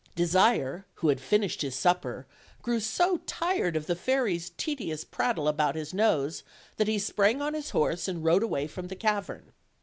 Desire, 0.15 0.87
who 0.95 1.09
had 1.09 1.21
finished 1.21 1.61
his 1.61 1.75
supper, 1.75 2.25
grew 2.63 2.79
so 2.79 3.17
tired 3.27 3.75
of 3.75 3.85
the 3.85 3.95
fairy's 3.95 4.49
tedious 4.57 5.03
prattle 5.03 5.47
about 5.47 5.75
his 5.75 5.93
nose 5.93 6.41
that 6.77 6.87
he 6.87 6.97
sprang 6.97 7.39
on 7.39 7.53
his 7.53 7.69
horse 7.69 8.07
and 8.07 8.23
rode 8.23 8.41
away 8.41 8.65
from 8.65 8.87
the 8.87 8.95
cavern. 8.95 9.51